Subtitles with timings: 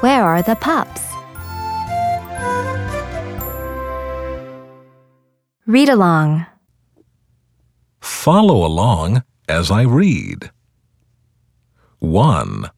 [0.00, 1.02] Where are the pups?
[5.66, 6.46] Read along.
[8.00, 10.50] Follow along as I read.
[11.98, 12.70] 1.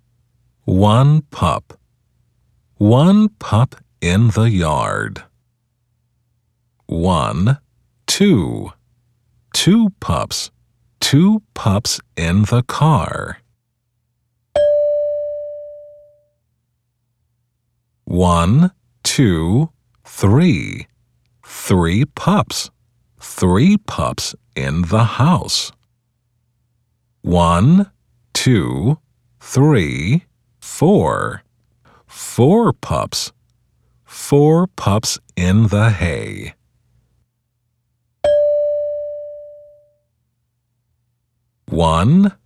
[0.64, 1.78] One pup.
[2.78, 5.22] One pup in the yard.
[6.86, 7.58] 1.
[8.08, 8.72] Two.
[9.52, 10.50] Two pups.
[10.98, 13.41] Two pups in the car.
[18.12, 18.70] 1.
[19.02, 19.70] Two.
[20.04, 20.86] Three.
[21.46, 22.70] Three pups.
[23.18, 25.72] Three pups in the house.
[27.22, 27.90] 1.
[28.34, 28.98] Two.
[29.40, 30.26] Three.
[30.60, 31.42] Four.
[32.06, 33.32] Four pups.
[34.04, 36.52] Four pups in the hay.
[41.64, 42.36] One,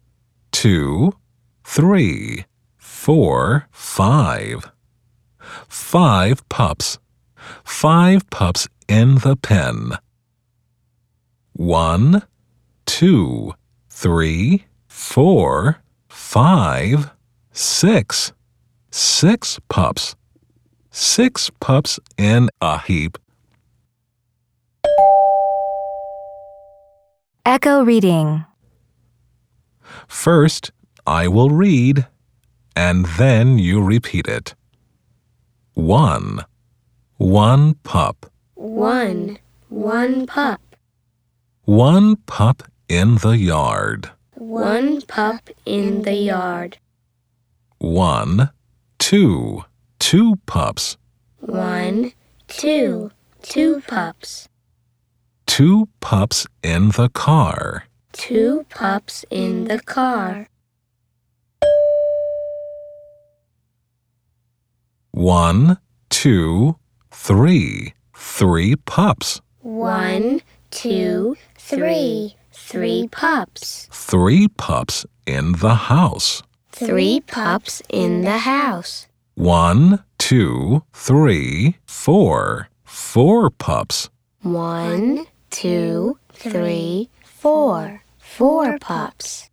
[0.53, 1.15] two,
[1.65, 2.45] three,
[2.77, 4.71] four, five.
[5.97, 6.99] Five pups.
[7.65, 9.93] Five pups in the pen.
[11.55, 12.23] One,
[12.85, 13.55] two,
[13.89, 15.81] three, four,
[16.11, 17.13] five,
[17.51, 18.35] six.
[18.91, 20.17] Six pups.
[20.91, 23.17] Six pups in a heap.
[27.47, 28.45] Echo reading.
[30.07, 30.73] First,
[31.07, 32.07] I will read,
[32.77, 34.55] and then you repeat it.
[35.77, 36.45] One.
[37.19, 38.27] One pup.
[38.55, 39.39] One.
[39.69, 40.61] One pup.
[41.65, 44.11] One pup in the yard.
[44.35, 46.79] One pup in the yard.
[47.79, 48.51] One.
[48.99, 49.65] Two.
[49.99, 50.97] Two pups.
[51.41, 52.13] One,
[52.49, 53.11] two,
[53.43, 54.49] two pups.
[55.47, 57.85] Two pups in the car.
[58.13, 60.49] Two pups in the car.
[65.17, 65.79] One,
[66.11, 66.77] two,
[67.11, 67.95] three.
[68.15, 69.41] Three pups.
[69.63, 72.37] One, two, three.
[72.53, 73.89] Three pups.
[73.91, 76.43] Three pups in the house.
[76.71, 79.07] Three pups in the house.
[79.37, 82.69] One, two, three, four.
[82.85, 84.11] Four pups.
[84.43, 88.03] One, two, three, four.
[88.19, 89.49] Four pups.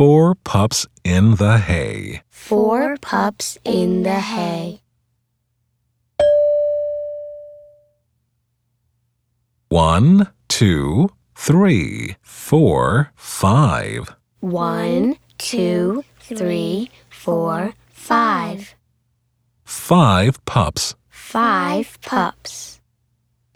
[0.00, 2.22] Four pups in the hay.
[2.30, 4.80] Four pups in the hay.
[9.68, 14.16] One, two, three, four, five.
[14.40, 18.74] One, two, three, four, five.
[19.66, 20.94] Five pups.
[21.10, 22.80] Five pups.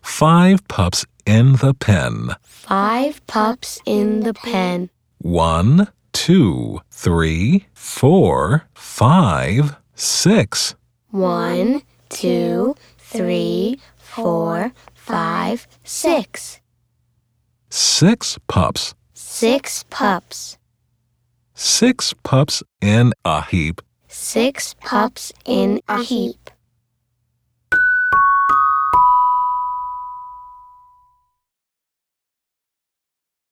[0.03, 2.37] Five pups in the pen.
[2.43, 4.91] Five pups in the pen.
[5.17, 10.75] One, two, three, four, five, six.
[11.11, 16.61] One, two, three, four, five, six.
[17.69, 18.95] Six pups.
[19.13, 20.57] Six pups.
[21.55, 23.83] Six pups in a heap.
[24.09, 26.51] Six pups in a heap.